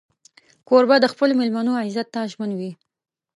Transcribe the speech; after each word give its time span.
کوربه 0.67 0.95
د 1.01 1.05
خپلو 1.13 1.33
مېلمنو 1.39 1.81
عزت 1.83 2.07
ته 2.13 2.19
ژمن 2.31 2.51
وي. 2.59 2.71